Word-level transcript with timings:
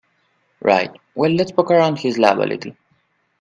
Right, 0.61 0.89
well 1.13 1.29
let's 1.29 1.51
poke 1.51 1.69
around 1.69 1.99
his 1.99 2.17
lab 2.17 2.39
a 2.39 2.47
little. 2.49 2.73